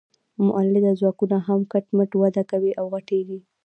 مؤلده 0.45 0.91
ځواکونه 0.99 1.37
هم 1.47 1.59
کټ 1.71 1.85
مټ 1.95 2.11
وده 2.21 2.43
کوي 2.51 2.71
او 2.79 2.85
غټیږي. 2.93 3.39